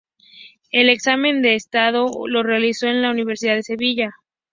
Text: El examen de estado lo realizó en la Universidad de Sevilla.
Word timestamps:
El 0.71 0.89
examen 0.89 1.43
de 1.43 1.53
estado 1.53 2.11
lo 2.27 2.41
realizó 2.41 2.87
en 2.87 3.03
la 3.03 3.11
Universidad 3.11 3.53
de 3.53 3.61
Sevilla. 3.61 4.09